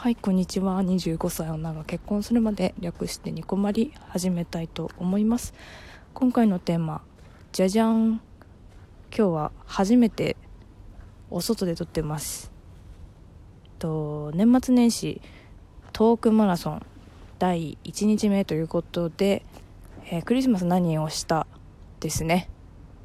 [0.00, 0.80] はいこんにちは。
[0.80, 5.54] 25歳女が結婚するまで略してニコマリ始めたいと思います。
[6.14, 7.02] 今回のテーマ
[7.50, 8.20] じゃじゃん今
[9.10, 10.36] 日は初めて
[11.30, 12.52] お外で撮ってます。
[13.80, 15.20] と年末年始
[15.92, 16.86] トークマラソン
[17.40, 19.44] 第1日目ということで、
[20.12, 21.48] えー、クリスマス何をした
[21.98, 22.48] ですね。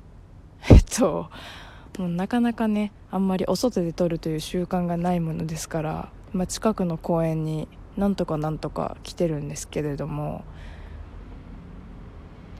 [0.70, 1.32] えっと
[1.98, 10.44] もうなかなかねあんまりお外で撮るという習慣がないものですからまあ、近くの公園になんとかなんとか来てるんですけれども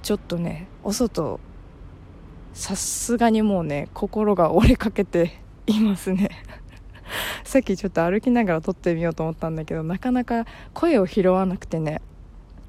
[0.04, 1.40] ちょっとねお外
[2.54, 6.30] さすがにもうね心が折れかけて いますね。
[7.44, 12.02] さっきちょっと歩きながら撮ってみようと思ったんだけどなかなか声を拾わなくてね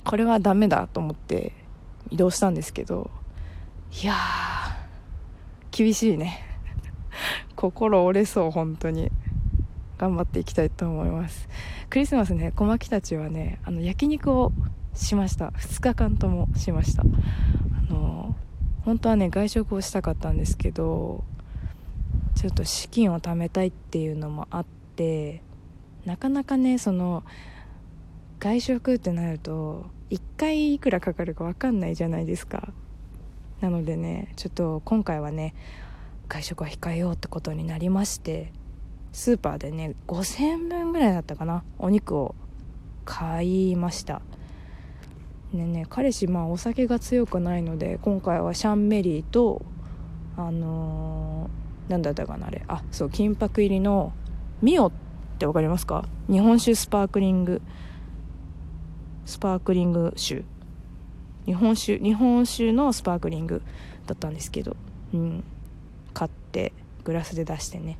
[0.04, 1.52] これはダメだと思って
[2.10, 3.10] 移動したんですけど
[4.02, 4.14] いや
[5.70, 6.40] 厳しいね。
[7.56, 9.10] 心折れそう本当に。
[10.04, 11.48] 頑張っていきたいと思います。
[11.88, 14.52] クリスマスね小牧たちはねあの焼肉を
[14.92, 15.48] しました。
[15.48, 17.02] 2日間ともしました。
[17.02, 18.36] あの
[18.84, 21.24] 本当はね外食をしたかったんですけど
[22.34, 25.40] ちょっと資金を貯めたいっていうのもあって
[26.04, 27.24] なかなかねその
[28.40, 32.74] 外食ってなると1回いくらかかるか分かんないじゃないですか。
[33.62, 35.54] なのでねちょっと今回はね
[36.28, 38.52] 外食は控えようってことになりまして
[39.14, 42.34] スーパーでね5000分ぐらいだったかなお肉を
[43.04, 44.20] 買いました。
[45.52, 49.62] ねね彼氏まあお酒が強くないので今回はシャンメリーと
[50.36, 52.64] あのー、なんだったかなあれ。
[52.66, 54.12] あそう金箔入りの
[54.60, 54.92] ミオっ
[55.38, 56.08] て分かりますか？
[56.28, 57.62] 日本酒スパークリング。
[59.26, 60.42] スパークリング酒。
[61.46, 63.62] 日本酒日本酒のスパークリング
[64.06, 64.76] だったんですけど
[65.14, 65.44] うん。
[66.12, 66.72] 買って
[67.04, 67.98] グラスで出してね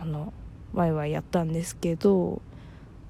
[0.00, 0.32] あの
[0.74, 2.42] ワイワイやったんですけど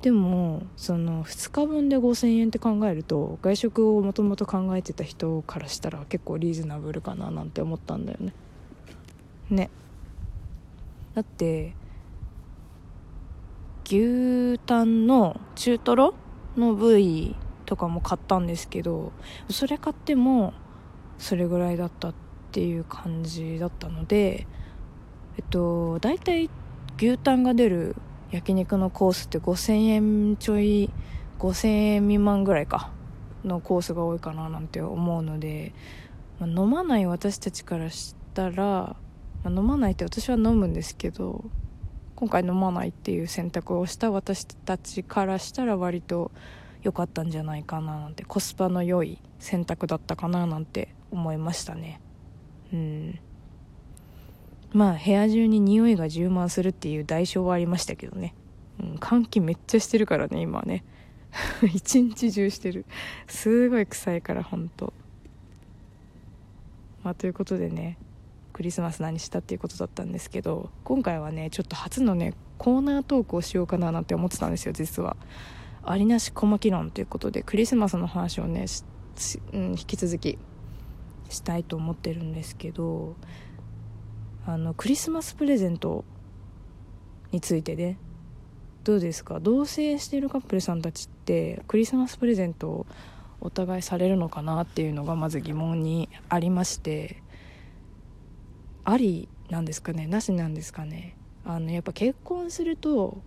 [0.03, 8.33] でもその2日分で5000円って考えると外食をもともと考えてた人からしたら結構リーズナブルかななんて思ったんだよね。
[9.51, 9.71] ね。
[11.15, 11.75] だって
[13.85, 16.15] 牛タンの中トロ
[16.57, 19.13] の部位とかも買ったんですけど
[19.51, 20.53] それ買っても
[21.19, 22.15] それぐらいだったっ
[22.53, 24.47] ていう感じだったので
[25.39, 26.51] えっと大体
[26.99, 27.95] 牛タンが出る
[28.31, 30.91] 焼肉のコースって5000円ちょい
[31.39, 32.91] 5000円未満ぐらいか
[33.45, 35.75] のコースが多いかななんて思うので、
[36.41, 38.97] まあ、飲まない私たちからしたら、ま
[39.45, 41.45] あ、飲まないって私は飲むんですけど
[42.15, 46.33] 今回飲まないっていう選択をした私たちからしたら割と
[46.83, 52.01] 良かったんじゃないかななんてコスパの良い選択だったかななんて思いましたね。
[52.73, 53.21] うん。
[54.77, 58.35] まあ部屋中に匂いが充満するっていう代償はありましたけどね、
[58.79, 60.85] うん、換気めっちゃしてるからね今はね。
[61.73, 62.85] 一日中してる。
[63.27, 64.93] すごい臭いからほんと。
[67.03, 67.97] まあということでね
[68.53, 75.17] クリスマス何したっていうことだったんですけど今回はねちょっと初のねコーナートークをしようかななんて思ってたんですよ実は。
[75.85, 78.67] ありなし小牧論ということでクリスマスの話をね、
[79.55, 80.37] うん、引き続き
[81.31, 83.17] したいと思ってるんですけど
[84.47, 86.05] あのクリスマスプレゼント
[87.33, 87.99] についてね
[88.85, 89.41] どうですか？
[89.41, 92.87] 同棲しているカップルさんたちってクリスマスプレゼントを
[93.41, 97.23] お互いされるのかなっていうのがまず疑問にありまして。
[98.89, 100.07] ありなんですかね？
[100.07, 101.17] なしなんですかね？
[101.45, 103.21] あのやっぱ結婚すると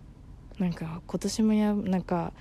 [0.57, 2.31] なんか今年もやなんか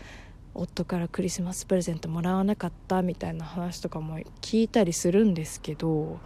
[0.55, 6.21] 夫からクリスマスプレゼントもらわなかったみたいな話とかも聞いたりするんですけど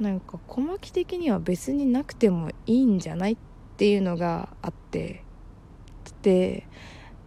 [0.00, 3.36] なんか小牧的には別になくてもいいんじゃないっ
[3.76, 5.22] ていうのがあって
[6.22, 6.66] で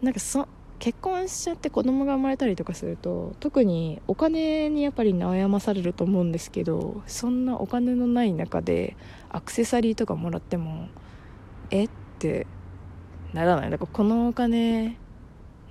[0.02, 0.48] なんかそ
[0.80, 8.96] 結婚しちゃって子供が生まれたりとかすると特にお金にやっぱり悩まされると思うんですけどそんなお金のない中で
[9.30, 10.90] アクセサリーとかもらっても
[11.72, 11.90] えっ
[12.20, 12.46] て
[13.34, 13.72] ならない？
[13.72, 14.98] だかこのお金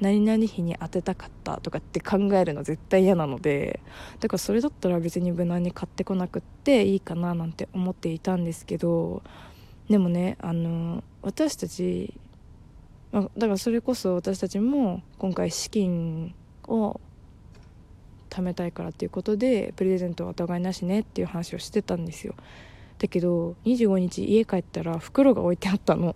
[0.00, 3.80] 何々日に当てたかったとかって考えるの絶対嫌なので
[4.20, 9.22] だからそれだったら別に無難に買ってこなくっていいかななんて思っていたんですけど
[9.88, 12.12] でもねあの私たち
[13.12, 16.34] だからそれこそ私たちも今回資金
[16.68, 17.00] を
[18.28, 22.34] 貯めたいからっていうことでプレゼントはお互いなしねっていう話をしてたんですよ。
[22.98, 26.14] だけど25日家帰ったら袋が置いてあったの。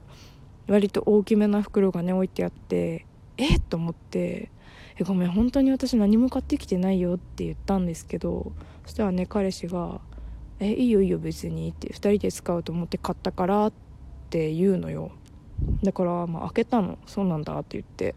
[0.67, 3.07] 割と大きめな袋がね置いてあって
[3.41, 3.57] え？
[3.57, 4.51] っと思って
[4.97, 8.53] えごめん本当に私何も買ってきてないよって言ったんですけど
[8.85, 10.01] そしたらね彼氏が
[10.61, 13.73] 「えいいよいいよ別に」って2人で使うと思って買ったからっ
[14.29, 15.11] て言うのよ。
[15.83, 16.99] だからまあ開けたの。
[17.07, 18.15] そうなんだって言って。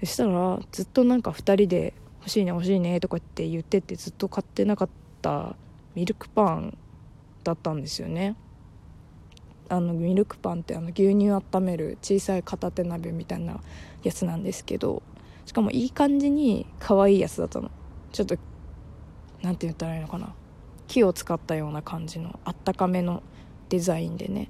[0.00, 4.88] そしたらずっとなんか2人で「欲しいね欲しいね」とかって言っててずっと買ってなかっ
[5.22, 5.56] た
[5.94, 6.76] ミルクパン
[7.44, 8.36] だったんですよね。
[9.68, 13.60] あのミルクパンってあの牛乳温める小さい片手鍋みたいな
[14.02, 15.02] やつなんですけど
[15.44, 17.70] しかもいい感じに可愛いやつだったの。
[18.12, 18.36] ちょっと
[19.42, 20.34] 何て言ったらいいのかな。
[20.88, 23.22] 木を使ったような感じのあったかめの
[23.68, 24.48] デザインでね、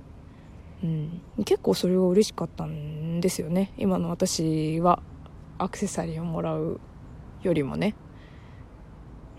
[0.83, 3.73] うん、結構それが嬉しかったんですよね。
[3.77, 5.03] 今の私は
[5.59, 6.81] アクセサリーをもらう
[7.43, 7.95] よりもね。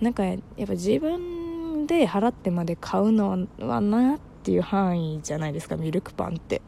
[0.01, 6.61] なんかやっぱ自分で払ってまで買うのはなっていう範囲じゃないですかミルクパンって。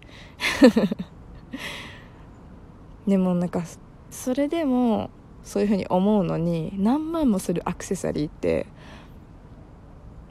[3.08, 3.64] でもなんか
[4.12, 5.10] それでも
[5.44, 8.66] そういうふうに思うのに何万もするアクセサリーって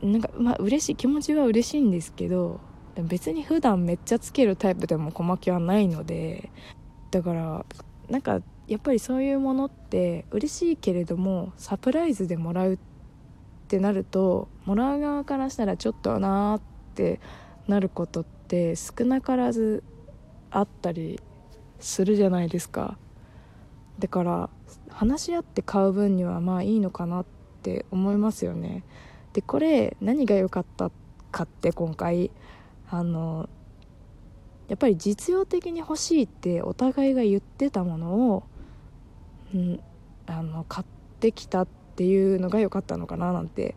[0.02, 2.60] なんかまあ嬉しい気持ちは嬉しいんですけど
[2.96, 6.50] 別に普段めっちゃつけるタイプでも小牧はないので
[7.10, 7.64] だから
[8.10, 12.78] なんかやっぱりそういうものって嬉しいけれどもサプライズでもらうっ
[13.68, 17.20] てなるともらう側からしたらちょっとなーって
[17.68, 19.84] なることって少なからず
[20.50, 21.20] あったり
[21.78, 22.98] するじゃないですか。
[24.00, 24.50] だから
[24.90, 27.26] 話し合って買う分にはまあいいのかなっ
[27.62, 28.82] て思いますよね。
[29.32, 30.90] でこれ何が良かった
[31.30, 32.32] かって今回
[32.90, 33.48] あの
[34.66, 38.42] やっぱり実用的に欲しいってお互いが言ってたものを、
[39.54, 39.80] うん、
[40.26, 40.86] あの買っ
[41.20, 43.76] てきたっていうのが良かったのかななんて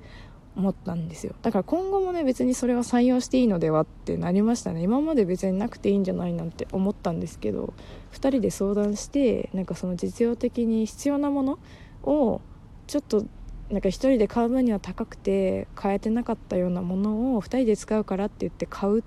[0.56, 1.34] 思ったんですよ。
[1.42, 4.82] だから今後もね別にそれは採用していいのではってなりましたね。
[4.82, 7.74] 今まで別になくていいんじゃないなんて思ったんですけど
[8.12, 11.60] 2人で相談してなんかその実用的に必要なもの
[12.04, 12.42] を
[12.88, 13.26] ちょっと
[13.70, 19.04] なんか1人で買う分には高くて買えてなかったようなものを2人で使うからって言って買うっ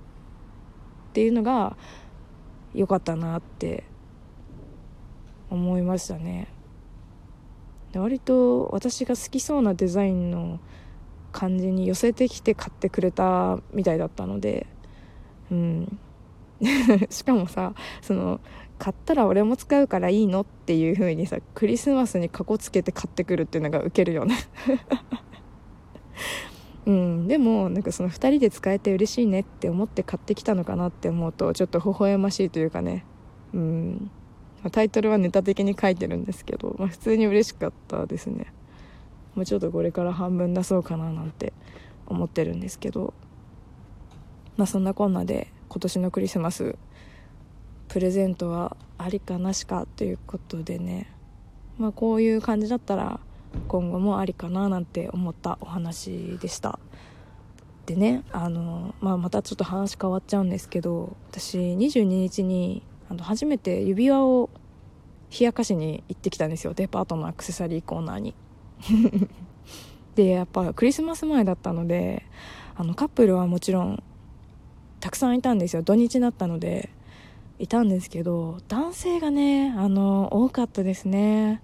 [1.12, 1.76] ていうのが
[2.72, 3.84] 良かったなって
[5.50, 6.48] 思いましたね。
[7.94, 10.58] 割と私が好きそうなデザインの
[11.34, 14.68] 感じに寄せてきて買ってくれたみたいだったので
[15.50, 15.98] うん。
[17.10, 18.40] しかもさその
[18.78, 24.36] 買ったら俺も使うからいいのっていう風にさクリスマスにかこつけて買ってくるっていうのがウケるよね。
[26.86, 27.26] うん。
[27.26, 33.04] でもなんかその2人で使えて嬉しいねって思って買ってきたのかなって思うとちょっと微笑ましいというかね。
[33.52, 34.10] うん。
[34.70, 38.52] タイトルはネタ的に書いてるんですけど、まあ、普通に嬉しかったですね。
[39.34, 41.52] もうちょっとこれから半分出そうかななんて
[42.06, 43.14] 思ってるんですけど
[44.56, 46.76] まあそんなこんなで今年のクリスマス
[47.88, 51.10] プレゼントはありかなしかということでね
[51.78, 53.20] まあこういう感じだったら
[53.68, 56.78] 今後もありかななんて思ったお話でした。
[57.86, 64.48] でねあの、まあ、またちょっと話変わっちゃうんですけど私22日にあの初めて指輪を
[65.38, 66.74] 冷やかしに行ってきたんですよ。
[66.74, 68.34] デパートのアクセサリーコーナーに。
[70.14, 72.24] でやっぱクリスマス前だったので
[72.76, 74.02] あのカップルはもちろん
[75.00, 75.82] たくさんいたんですよ。
[75.82, 76.88] 土日だったので
[77.58, 81.60] いたんですけど男性がねあの多かったですね。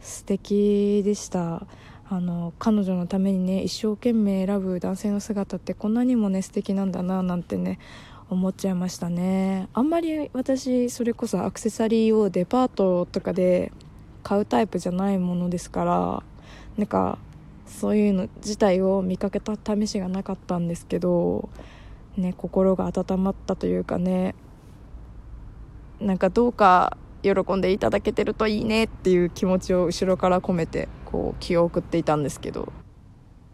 [0.00, 1.66] 素敵でした。
[2.08, 7.78] あの彼女のためにね一生懸命選ぶ男性の姿ってこんなにもね素敵なんだななんてね
[8.28, 9.68] 思っちゃいましたね。
[9.72, 13.72] あんまり私それこそアクセサリーをデパートとかで
[14.22, 16.22] 買うタイプじゃないものですから
[16.76, 17.18] なんか
[17.66, 21.48] そういうの自体を見かけた試しがなかったんですけど
[22.16, 24.34] ね心が温まったというかね
[26.00, 32.72] なんかどうか喜んでいただけてるといいねっていう気持ちを後ろから込めてこう気を送っていたんですけど。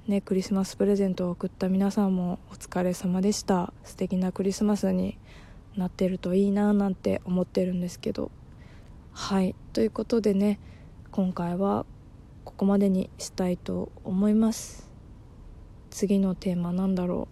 [0.07, 3.75] ねクリスマスプレゼントを送った皆さんもお疲れ様でした。
[3.85, 5.19] 素敵なクリスマスに
[5.77, 8.31] なってるといいななんて思ってるんですけど。
[9.13, 9.55] はい。
[9.75, 10.59] ということでね
[11.11, 11.85] 今回は
[12.49, 14.88] ここまでにしたいと思います。
[15.90, 17.28] 次のテーマなんだろ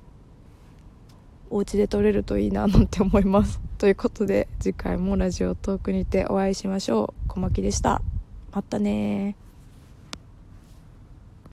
[1.51, 1.57] う。
[1.57, 3.59] お家で撮れるといいななんて思います。
[3.79, 7.29] ということで次回もラジオトークにてお会いしましょう。
[7.29, 8.03] 小牧でした。
[8.53, 9.37] またね